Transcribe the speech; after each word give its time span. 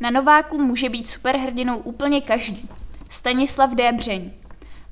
Na 0.00 0.10
Nováku 0.10 0.58
může 0.58 0.88
být 0.88 1.08
superhrdinou 1.08 1.76
úplně 1.76 2.20
každý. 2.20 2.68
Stanislav 3.10 3.70
Débřeň. 3.70 4.30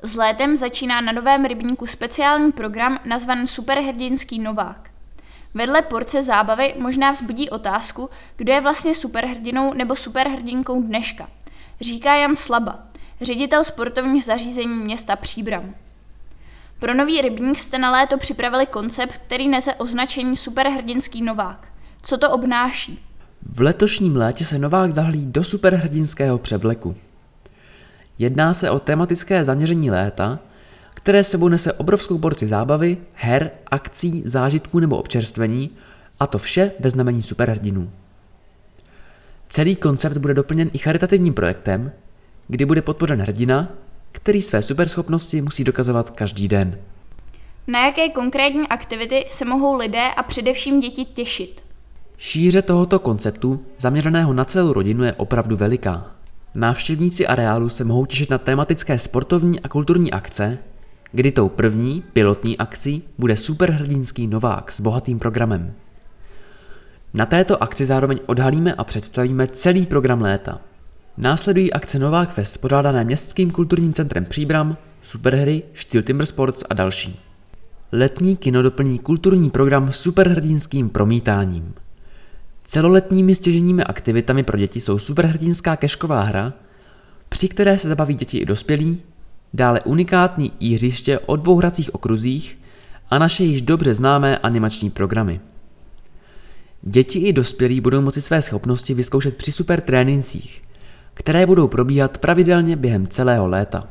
S 0.03 0.15
létem 0.15 0.57
začíná 0.57 1.01
na 1.01 1.13
Novém 1.13 1.45
rybníku 1.45 1.87
speciální 1.87 2.53
program 2.53 2.99
nazvaný 3.05 3.47
Superhrdinský 3.47 4.39
Novák. 4.39 4.91
Vedle 5.55 5.83
porce 5.83 6.23
zábavy 6.23 6.75
možná 6.79 7.11
vzbudí 7.11 7.51
otázku, 7.51 8.11
kdo 8.37 8.53
je 8.53 8.61
vlastně 8.61 8.95
superhrdinou 8.95 9.73
nebo 9.73 9.97
superhrdinkou 9.97 10.83
dneška. 10.83 11.29
Říká 11.81 12.15
Jan 12.15 12.37
Slaba, 12.37 12.79
ředitel 13.21 13.65
sportovních 13.65 14.25
zařízení 14.25 14.77
města 14.77 15.17
Příbram. 15.17 15.75
Pro 16.79 16.95
nový 16.95 17.21
rybník 17.21 17.59
jste 17.59 17.79
na 17.79 17.91
léto 17.91 18.19
připravili 18.19 18.67
koncept, 18.67 19.15
který 19.27 19.49
nese 19.49 19.75
označení 19.75 20.37
Superhrdinský 20.37 21.23
Novák. 21.23 21.69
Co 22.03 22.19
to 22.19 22.31
obnáší? 22.31 23.04
V 23.53 23.61
letošním 23.61 24.17
létě 24.17 24.45
se 24.45 24.59
Novák 24.59 24.93
zahlí 24.93 25.27
do 25.27 25.45
superhrdinského 25.45 26.39
převleku. 26.39 26.97
Jedná 28.19 28.55
se 28.55 28.71
o 28.71 28.79
tematické 28.79 29.45
zaměření 29.45 29.91
léta, 29.91 30.39
které 30.95 31.25
sebou 31.25 31.49
nese 31.49 31.73
obrovskou 31.73 32.19
porci 32.19 32.49
zábavy, 32.49 32.97
her, 33.15 33.51
akcí, 33.67 34.23
zážitků 34.27 34.79
nebo 34.79 34.97
občerstvení, 34.97 35.71
a 36.21 36.27
to 36.27 36.39
vše 36.39 36.73
ve 36.81 36.91
znamení 36.91 37.23
superhrdinů. 37.23 37.91
Celý 39.49 39.77
koncept 39.77 40.17
bude 40.17 40.35
doplněn 40.35 40.71
i 40.73 40.79
charitativním 40.79 41.35
projektem, 41.35 41.93
kdy 42.49 42.65
bude 42.65 42.83
podpořen 42.83 43.23
hrdina, 43.23 43.69
který 44.13 44.43
své 44.43 44.63
superschopnosti 44.63 45.43
musí 45.43 45.65
dokazovat 45.65 46.11
každý 46.11 46.49
den. 46.49 46.79
Na 47.67 47.87
jaké 47.87 48.09
konkrétní 48.09 48.69
aktivity 48.69 49.25
se 49.29 49.45
mohou 49.45 49.77
lidé 49.77 50.09
a 50.17 50.23
především 50.23 50.81
děti 50.81 51.05
těšit? 51.05 51.65
Šíře 52.19 52.63
tohoto 52.63 52.99
konceptu, 52.99 53.61
zaměřeného 53.79 54.33
na 54.33 54.45
celou 54.45 54.73
rodinu, 54.73 55.05
je 55.05 55.13
opravdu 55.13 55.57
veliká. 55.57 56.11
Návštěvníci 56.55 57.27
areálu 57.27 57.69
se 57.69 57.85
mohou 57.85 58.07
těšit 58.07 58.31
na 58.31 58.39
tematické 58.39 58.99
sportovní 58.99 59.61
a 59.61 59.69
kulturní 59.69 60.13
akce, 60.13 60.59
kdy 61.13 61.33
tou 61.33 61.49
první, 61.49 62.05
pilotní 62.13 62.59
akcí, 62.59 63.03
bude 63.19 63.37
superhrdinský 63.37 64.27
novák 64.27 64.73
s 64.73 64.81
bohatým 64.81 65.19
programem. 65.19 65.73
Na 67.15 67.27
této 67.27 67.63
akci 67.63 67.87
zároveň 67.87 68.19
odhalíme 68.27 68.75
a 68.75 68.85
představíme 68.85 69.47
celý 69.47 69.87
program 69.87 70.23
léta. 70.23 70.61
Následují 71.17 71.73
akce 71.73 71.99
Novák 71.99 72.31
Fest 72.31 72.59
pořádané 72.59 73.05
Městským 73.05 73.51
kulturním 73.51 73.93
centrem 73.93 74.25
Příbram, 74.25 74.77
Superhry, 75.03 75.63
Štýl 75.73 76.03
Timber 76.03 76.27
Sports 76.27 76.65
a 76.71 76.75
další. 76.75 77.21
Letní 77.93 78.37
kino 78.37 78.63
doplní 78.63 78.99
kulturní 78.99 79.51
program 79.51 79.93
superhrdinským 79.93 80.91
promítáním. 80.91 81.75
Celoletními 82.65 83.35
stěženími 83.35 83.85
aktivitami 83.85 84.43
pro 84.43 84.59
děti 84.59 84.81
jsou 84.81 84.99
superhrdinská 84.99 85.77
kešková 85.77 86.23
hra, 86.23 86.53
při 87.29 87.49
které 87.49 87.79
se 87.79 87.89
zabaví 87.89 88.15
děti 88.15 88.39
i 88.39 88.47
dospělí, 88.47 89.03
dále 89.55 89.81
unikátní 89.81 90.53
jířiště 90.61 91.19
o 91.19 91.37
dvou 91.37 91.57
hracích 91.57 91.95
okruzích 91.95 92.59
a 93.11 93.19
naše 93.19 93.45
již 93.45 93.63
dobře 93.63 93.95
známé 93.95 94.39
animační 94.39 94.91
programy. 94.91 95.41
Děti 96.83 97.19
i 97.19 97.33
dospělí 97.33 97.81
budou 97.81 98.01
moci 98.01 98.23
své 98.23 98.43
schopnosti 98.43 98.95
vyzkoušet 98.95 99.37
při 99.37 99.53
super 99.53 99.81
trénincích, 99.81 100.63
které 101.15 101.47
budou 101.47 101.69
probíhat 101.69 102.19
pravidelně 102.19 102.77
během 102.77 103.07
celého 103.07 103.49
léta. 103.49 103.89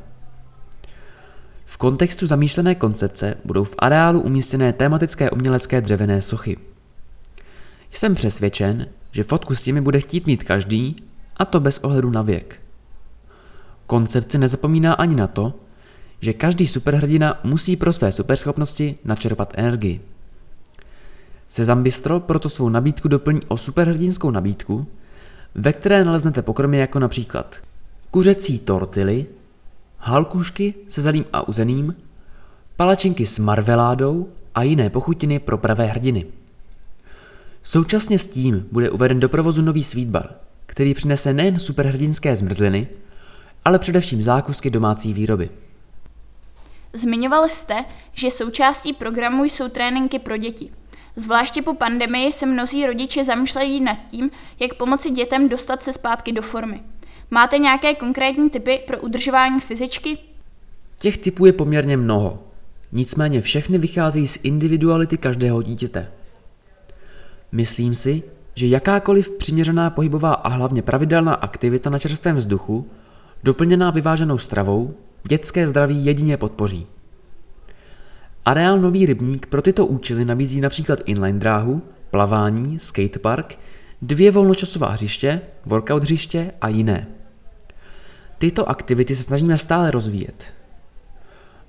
V 1.66 1.78
kontextu 1.78 2.28
zamýšlené 2.28 2.76
koncepce 2.76 3.38
budou 3.46 3.64
v 3.64 3.76
areálu 3.80 4.22
umístěné 4.22 4.74
tematické 4.74 5.32
umělecké 5.32 5.82
dřevěné 5.82 6.22
sochy. 6.22 6.58
Jsem 7.94 8.16
přesvědčen, 8.16 8.88
že 9.12 9.24
fotku 9.24 9.56
s 9.56 9.64
těmi 9.64 9.82
bude 9.82 10.00
chtít 10.00 10.28
mít 10.28 10.44
každý, 10.44 10.96
a 11.38 11.46
to 11.46 11.60
bez 11.60 11.78
ohledu 11.78 12.10
na 12.10 12.22
věk. 12.22 12.60
Koncepce 13.88 14.38
nezapomíná 14.38 14.94
ani 14.94 15.16
na 15.16 15.28
to, 15.28 15.54
že 16.22 16.34
každý 16.34 16.68
superhrdina 16.68 17.40
musí 17.44 17.76
pro 17.76 17.94
své 17.94 18.12
superschopnosti 18.12 18.96
načerpat 19.06 19.54
energii. 19.58 20.02
Sezam 21.50 21.84
Bistro 21.84 22.20
proto 22.20 22.50
svou 22.50 22.70
nabídku 22.70 23.08
doplní 23.08 23.42
o 23.48 23.58
superhrdinskou 23.58 24.32
nabídku, 24.32 24.88
ve 25.56 25.74
které 25.74 26.06
naleznete 26.06 26.42
pokrmy 26.42 26.78
jako 26.78 27.00
například 27.00 27.58
kuřecí 28.12 28.60
tortily, 28.60 29.26
halkušky 29.98 30.74
se 30.88 31.02
zelím 31.02 31.26
a 31.34 31.48
uzeným, 31.48 31.96
palačinky 32.78 33.26
s 33.26 33.40
marveládou 33.40 34.30
a 34.56 34.64
jiné 34.64 34.90
pochutiny 34.90 35.40
pro 35.40 35.58
pravé 35.58 35.86
hrdiny. 35.86 36.26
Současně 37.64 38.20
s 38.20 38.28
tím 38.28 38.68
bude 38.72 38.90
uveden 38.90 39.20
do 39.20 39.30
provozu 39.30 39.62
nový 39.62 39.84
sweetbar, 39.84 40.30
který 40.66 40.94
přinese 40.94 41.34
nejen 41.34 41.60
superhrdinské 41.60 42.36
zmrzliny, 42.36 42.88
ale 43.66 43.80
především 43.80 44.24
zákusky 44.24 44.70
domácí 44.70 45.14
výroby. 45.14 45.50
Zmiňoval 46.94 47.50
jste, 47.50 47.86
že 48.14 48.32
součástí 48.32 48.94
programu 48.94 49.44
jsou 49.44 49.70
tréninky 49.70 50.20
pro 50.20 50.38
děti. 50.38 50.70
Zvláště 51.16 51.62
po 51.62 51.74
pandemii 51.74 52.32
se 52.32 52.46
mnozí 52.46 52.86
rodiče 52.86 53.24
zamýšlejí 53.24 53.82
nad 53.82 53.98
tím, 54.12 54.32
jak 54.60 54.74
pomoci 54.74 55.12
dětem 55.12 55.50
dostat 55.50 55.84
se 55.84 55.94
zpátky 55.94 56.32
do 56.32 56.42
formy. 56.42 56.82
Máte 57.32 57.58
nějaké 57.58 57.96
konkrétní 57.96 58.50
typy 58.50 58.80
pro 58.88 59.02
udržování 59.02 59.60
fyzičky? 59.60 60.18
Těch 61.00 61.18
typů 61.18 61.46
je 61.46 61.54
poměrně 61.54 61.98
mnoho. 61.98 62.44
Nicméně 62.92 63.42
všechny 63.42 63.78
vycházejí 63.78 64.28
z 64.28 64.40
individuality 64.44 65.18
každého 65.18 65.62
dítěte. 65.62 66.12
Myslím 67.54 67.96
si, 67.96 68.24
že 68.56 68.68
jakákoliv 68.68 69.30
přiměřená 69.30 69.90
pohybová 69.90 70.34
a 70.34 70.50
hlavně 70.50 70.82
pravidelná 70.82 71.34
aktivita 71.34 71.90
na 71.90 72.00
čerstvém 72.00 72.36
vzduchu, 72.36 72.88
doplněná 73.44 73.92
vyváženou 73.92 74.38
stravou, 74.38 74.94
dětské 75.28 75.68
zdraví 75.68 76.06
jedině 76.06 76.38
podpoří. 76.38 76.88
Areál 78.46 78.80
Nový 78.80 79.06
rybník 79.06 79.46
pro 79.46 79.62
tyto 79.62 79.86
účely 79.86 80.26
nabízí 80.26 80.62
například 80.62 81.00
inline 81.06 81.40
dráhu, 81.40 81.82
plavání, 82.12 82.80
skatepark, 82.80 83.60
dvě 84.02 84.32
volnočasová 84.32 84.90
hřiště, 84.90 85.42
workout 85.66 86.04
hřiště 86.04 86.52
a 86.62 86.68
jiné. 86.68 87.08
Tyto 88.38 88.70
aktivity 88.70 89.16
se 89.16 89.24
snažíme 89.24 89.58
stále 89.58 89.92
rozvíjet. 89.92 90.44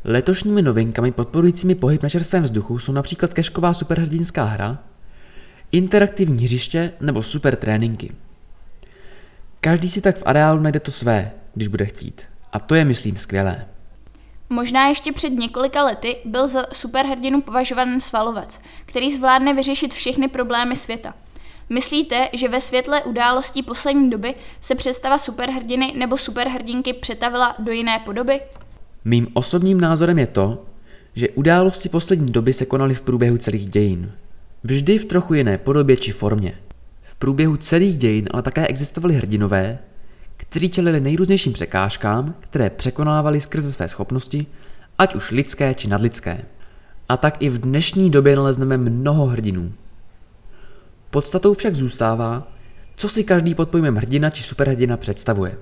Letošními 0.05 0.63
novinkami 0.63 1.13
podporujícími 1.13 1.75
pohyb 1.75 2.03
na 2.03 2.09
čerstvém 2.09 2.43
vzduchu 2.43 2.79
jsou 2.79 2.93
například 2.93 3.35
kešková 3.35 3.73
superhrdinská 3.75 4.45
hra, 4.45 4.79
interaktivní 5.75 6.45
hřiště 6.45 6.93
nebo 7.01 7.23
super 7.23 7.57
tréninky. 7.57 8.13
Každý 9.61 9.91
si 9.91 10.01
tak 10.01 10.17
v 10.17 10.23
areálu 10.27 10.61
najde 10.61 10.81
to 10.81 10.93
své, 10.93 11.33
když 11.55 11.69
bude 11.69 11.87
chtít. 11.87 12.23
A 12.53 12.59
to 12.59 12.75
je, 12.75 12.85
myslím, 12.85 13.17
skvělé. 13.17 13.67
Možná 14.51 14.89
ještě 14.89 15.13
před 15.13 15.29
několika 15.29 15.85
lety 15.85 16.17
byl 16.25 16.49
za 16.49 16.65
superhrdinu 16.73 17.41
považovaný 17.41 18.01
svalovec, 18.01 18.61
který 18.87 19.17
zvládne 19.17 19.55
vyřešit 19.55 19.95
všechny 19.95 20.29
problémy 20.29 20.77
světa. 20.77 21.15
Myslíte, 21.71 22.29
že 22.33 22.49
ve 22.49 22.61
světle 22.61 23.03
událostí 23.03 23.63
poslední 23.63 24.11
doby 24.11 24.35
se 24.61 24.75
představa 24.75 25.19
superhrdiny 25.19 25.93
nebo 25.97 26.19
superhrdinky 26.19 26.93
přetavila 26.93 27.55
do 27.59 27.73
jiné 27.73 27.99
podoby? 28.05 28.41
Mým 29.05 29.29
osobním 29.33 29.81
názorem 29.81 30.19
je 30.19 30.27
to, 30.27 30.65
že 31.17 31.29
události 31.29 31.89
poslední 31.89 32.33
doby 32.33 32.53
se 32.53 32.67
konaly 32.67 32.95
v 32.95 33.03
průběhu 33.03 33.39
celých 33.39 33.69
dějin. 33.69 34.13
Vždy 34.67 34.99
v 34.99 35.05
trochu 35.05 35.35
jiné 35.35 35.59
podobě 35.59 35.97
či 35.97 36.13
formě. 36.13 36.55
V 37.03 37.15
průběhu 37.15 37.57
celých 37.57 37.97
dějin 37.97 38.29
ale 38.31 38.43
také 38.43 38.67
existovali 38.67 39.15
hrdinové, 39.15 39.79
kteří 40.37 40.69
čelili 40.69 41.01
nejrůznějším 41.01 41.53
překážkám, 41.53 42.35
které 42.41 42.71
překonávali 42.71 43.41
skrze 43.41 43.73
své 43.73 43.89
schopnosti, 43.89 44.47
ať 44.99 45.15
už 45.15 45.31
lidské 45.31 45.75
či 45.75 45.89
nadlidské. 45.89 46.45
A 47.09 47.17
tak 47.17 47.43
i 47.43 47.49
v 47.49 47.59
dnešní 47.59 48.11
době 48.11 48.37
nalezneme 48.37 48.77
mnoho 48.77 49.27
hrdinů. 49.27 49.73
Podstatou 51.11 51.55
však 51.55 51.75
zůstává, 51.75 52.49
co 52.97 53.09
si 53.09 53.25
každý 53.25 53.55
pod 53.55 53.69
pojmem 53.69 53.97
hrdina 53.97 54.31
či 54.31 54.43
superhrdina 54.43 54.97
představuje. 54.97 55.59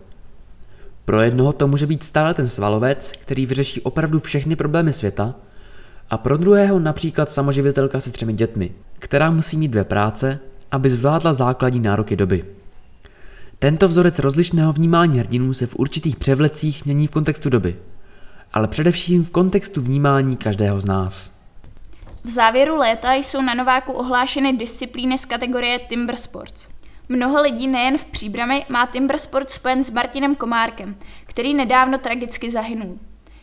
Pro 1.05 1.21
jednoho 1.21 1.53
to 1.53 1.69
může 1.69 1.87
být 1.87 2.05
stále 2.05 2.35
ten 2.35 2.49
svalovec, 2.49 3.12
který 3.23 3.47
vyřeší 3.47 3.81
opravdu 3.81 4.21
všechny 4.21 4.56
problémy 4.56 4.93
světa, 4.93 5.35
a 6.12 6.17
pro 6.17 6.37
druhého 6.37 6.79
například 6.79 7.31
samoživitelka 7.31 8.00
se 8.00 8.11
třemi 8.11 8.32
dětmi, 8.32 8.73
která 8.99 9.31
musí 9.31 9.56
mít 9.56 9.69
dvě 9.69 9.85
práce, 9.85 10.38
aby 10.70 10.91
zvládla 10.91 11.35
základní 11.35 11.81
nároky 11.81 12.17
doby. 12.17 12.44
Tento 13.59 13.88
vzorec 13.88 14.19
rozlišného 14.19 14.73
vnímání 14.73 15.19
hrdinů 15.19 15.55
se 15.55 15.67
v 15.67 15.76
určitých 15.76 16.17
převlecích 16.17 16.85
mění 16.85 17.06
v 17.06 17.11
kontextu 17.11 17.50
doby, 17.50 17.76
ale 18.53 18.69
především 18.69 19.25
v 19.25 19.31
kontextu 19.31 19.81
vnímání 19.81 20.37
každého 20.37 20.81
z 20.81 20.85
nás. 20.85 21.31
V 22.25 22.29
závěru 22.29 22.76
léta 22.76 23.15
jsou 23.15 23.43
na 23.43 23.55
Nováku 23.55 23.93
ohlášeny 23.93 24.53
disciplíny 24.53 25.19
z 25.19 25.25
kategorie 25.25 25.79
Timber 25.79 26.17
Sports. 26.17 26.69
Mnoho 27.08 27.43
lidí 27.43 27.67
nejen 27.69 27.99
v 27.99 28.05
Příbrami 28.05 28.65
má 28.69 28.87
Timber 28.87 29.19
Sport 29.19 29.50
spojen 29.50 29.85
s 29.85 29.91
Martinem 29.91 30.35
Komárkem, 30.35 30.97
který 31.26 31.55
nedávno 31.55 31.99
tragicky 31.99 32.50
zahynul. 32.50 32.99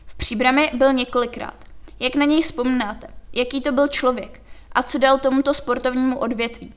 V 0.06 0.16
Příbrami 0.16 0.72
byl 0.74 0.94
několikrát. 0.94 1.69
Jak 2.00 2.16
na 2.16 2.26
něj 2.26 2.42
vzpomínáte? 2.42 3.08
Jaký 3.34 3.62
to 3.62 3.72
byl 3.72 3.88
člověk? 3.88 4.42
A 4.72 4.84
co 4.84 4.98
dal 4.98 5.18
tomuto 5.18 5.54
sportovnímu 5.54 6.20
odvětví? 6.20 6.74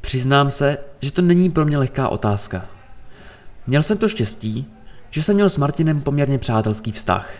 Přiznám 0.00 0.50
se, 0.50 0.78
že 1.00 1.12
to 1.12 1.22
není 1.22 1.50
pro 1.50 1.64
mě 1.64 1.78
lehká 1.78 2.08
otázka. 2.08 2.66
Měl 3.66 3.82
jsem 3.82 3.98
to 3.98 4.08
štěstí, 4.08 4.66
že 5.10 5.22
jsem 5.22 5.34
měl 5.34 5.48
s 5.48 5.56
Martinem 5.56 6.00
poměrně 6.00 6.38
přátelský 6.38 6.92
vztah. 6.92 7.30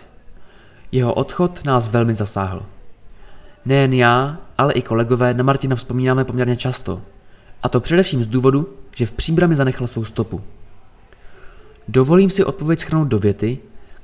Jeho 0.91 1.13
odchod 1.13 1.65
nás 1.65 1.89
velmi 1.89 2.15
zasáhl. 2.15 2.65
Nejen 3.65 3.93
já, 3.93 4.37
ale 4.57 4.73
i 4.73 4.81
kolegové 4.81 5.33
na 5.33 5.43
Martina 5.43 5.75
vzpomínáme 5.75 6.25
poměrně 6.25 6.57
často. 6.57 7.01
A 7.63 7.69
to 7.69 7.79
především 7.79 8.23
z 8.23 8.27
důvodu, 8.27 8.69
že 8.95 9.05
v 9.05 9.11
příbrami 9.11 9.55
zanechal 9.55 9.87
svou 9.87 10.05
stopu. 10.05 10.41
Dovolím 11.87 12.29
si 12.29 12.45
odpověď 12.45 12.79
schrnout 12.79 13.07
do 13.07 13.19
věty, 13.19 13.57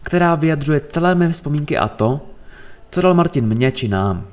která 0.03 0.35
vyjadřuje 0.35 0.81
celé 0.89 1.15
mé 1.15 1.31
vzpomínky 1.31 1.77
a 1.77 1.87
to, 1.87 2.21
co 2.95 3.01
dal 3.01 3.13
Martin 3.13 3.45
mně 3.45 3.71
či 3.71 3.87
nám. 3.87 4.27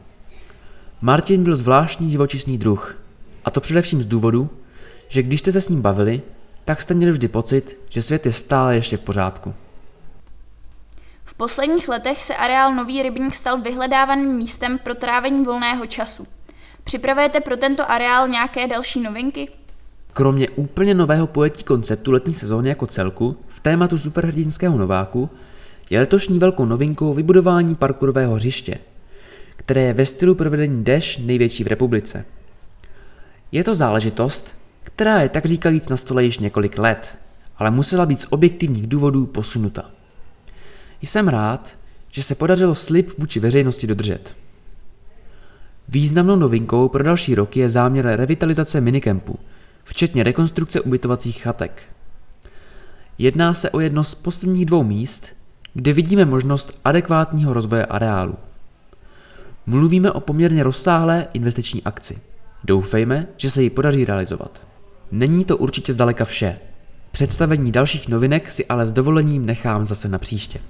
Martin 1.01 1.45
byl 1.45 1.57
zvláštní 1.57 2.11
živočišný 2.11 2.59
druh, 2.59 2.97
a 3.45 3.51
to 3.51 3.61
především 3.61 4.03
z 4.03 4.07
důvodu, 4.07 4.51
že 5.09 5.23
když 5.23 5.41
jste 5.41 5.53
se 5.53 5.61
s 5.61 5.69
ním 5.69 5.83
bavili, 5.83 6.23
tak 6.65 6.83
jste 6.83 6.95
měli 6.95 7.13
vždy 7.13 7.29
pocit, 7.29 7.79
že 7.89 8.03
svět 8.03 8.27
je 8.27 8.33
stále 8.33 8.75
ještě 8.75 8.97
v 8.97 9.01
pořádku. 9.01 9.55
V 11.25 11.35
posledních 11.35 11.89
letech 11.89 12.23
se 12.23 12.37
areál 12.37 12.75
Nový 12.75 13.03
rybník 13.03 13.35
stal 13.35 13.61
vyhledávaným 13.61 14.33
místem 14.33 14.79
pro 14.79 14.95
trávení 14.95 15.45
volného 15.45 15.87
času. 15.87 16.27
Připravujete 16.85 17.41
pro 17.41 17.57
tento 17.57 17.91
areál 17.91 18.29
nějaké 18.29 18.67
další 18.67 19.01
novinky? 19.01 19.49
Kromě 20.13 20.51
úplně 20.51 20.95
nového 20.95 21.27
pojetí 21.27 21.65
konceptu 21.65 22.13
letní 22.13 22.35
sezóny 22.35 22.69
jako 22.69 22.87
celku 22.87 23.37
v 23.49 23.61
tématu 23.61 23.99
superhrdinského 23.99 24.79
nováku 24.79 25.31
je 25.93 26.01
letošní 26.01 26.39
velkou 26.39 26.65
novinkou 26.65 27.15
vybudování 27.15 27.75
parkourového 27.75 28.35
hřiště, 28.35 28.79
které 29.57 29.81
je 29.81 29.93
ve 29.93 30.07
stylu 30.07 30.35
provedení 30.35 30.85
Dash 30.85 31.19
největší 31.19 31.65
v 31.65 31.67
republice. 31.67 32.25
Je 33.53 33.65
to 33.65 33.75
záležitost, 33.75 34.55
která 34.83 35.23
je 35.23 35.29
tak 35.29 35.47
říkajíc 35.47 35.89
na 35.89 35.97
stole 35.97 36.25
již 36.25 36.39
několik 36.39 36.79
let, 36.79 37.19
ale 37.57 37.71
musela 37.71 38.07
být 38.07 38.21
z 38.21 38.27
objektivních 38.31 38.87
důvodů 38.87 39.27
posunuta. 39.27 39.91
Jsem 41.03 41.29
rád, 41.29 41.77
že 42.11 42.23
se 42.23 42.35
podařilo 42.35 42.75
slib 42.75 43.19
vůči 43.19 43.41
veřejnosti 43.41 43.87
dodržet. 43.87 44.35
Významnou 45.89 46.37
novinkou 46.37 46.89
pro 46.89 47.03
další 47.03 47.35
roky 47.35 47.61
je 47.61 47.71
záměr 47.71 48.07
revitalizace 48.07 48.81
minikempu, 48.81 49.39
včetně 49.85 50.23
rekonstrukce 50.23 50.81
ubytovacích 50.81 51.43
chatek. 51.43 51.83
Jedná 53.19 53.55
se 53.55 53.71
o 53.71 53.81
jedno 53.81 54.05
z 54.05 54.15
posledních 54.15 54.67
dvou 54.67 54.83
míst, 54.83 55.27
kde 55.75 55.93
vidíme 55.93 56.25
možnost 56.25 56.81
adekvátního 56.85 57.53
rozvoje 57.53 57.87
areálu. 57.87 58.35
Mluvíme 59.67 60.11
o 60.11 60.21
poměrně 60.21 60.63
rozsáhlé 60.63 61.27
investiční 61.33 61.83
akci. 61.83 62.19
Doufejme, 62.65 63.27
že 63.37 63.51
se 63.51 63.63
ji 63.63 63.71
podaří 63.71 64.05
realizovat. 64.05 64.63
Není 65.13 65.45
to 65.45 65.57
určitě 65.57 65.93
zdaleka 65.93 66.25
vše. 66.25 66.59
Představení 67.13 67.73
dalších 67.73 68.09
novinek 68.09 68.51
si 68.51 68.67
ale 68.67 68.87
s 68.87 68.93
dovolením 68.93 69.47
nechám 69.47 69.85
zase 69.85 70.09
na 70.09 70.19
příště. 70.19 70.61